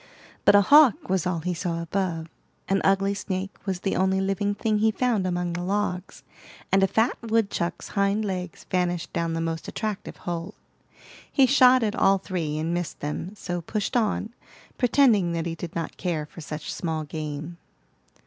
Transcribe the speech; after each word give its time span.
But 0.45 0.55
a 0.55 0.61
hawk 0.61 1.09
was 1.09 1.27
all 1.27 1.41
he 1.41 1.53
saw 1.53 1.79
above, 1.79 2.25
an 2.67 2.81
ugly 2.83 3.13
snake 3.13 3.55
was 3.67 3.81
the 3.81 3.95
only 3.95 4.19
living 4.19 4.55
thing 4.55 4.79
he 4.79 4.89
found 4.89 5.27
among 5.27 5.53
the 5.53 5.61
logs, 5.61 6.23
and 6.71 6.81
a 6.81 6.87
fat 6.87 7.15
woodchuck's 7.21 7.89
hind 7.89 8.25
legs 8.25 8.65
vanished 8.71 9.13
down 9.13 9.33
the 9.33 9.41
most 9.41 9.67
attractive 9.67 10.17
hole. 10.17 10.55
He 11.31 11.45
shot 11.45 11.83
at 11.83 11.95
all 11.95 12.17
three 12.17 12.57
and 12.57 12.73
missed 12.73 12.99
them, 13.01 13.35
so 13.35 13.61
pushed 13.61 13.95
on, 13.95 14.33
pretending 14.79 15.33
that 15.33 15.45
he 15.45 15.53
did 15.53 15.75
not 15.75 15.97
care 15.97 16.25
for 16.25 16.41
such 16.41 16.73
small 16.73 17.03
game. 17.03 17.57